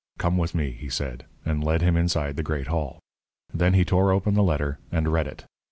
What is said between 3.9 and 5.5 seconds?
open the letter and read it.